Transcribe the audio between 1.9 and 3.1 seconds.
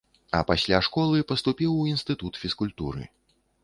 інстытут фізкультуры.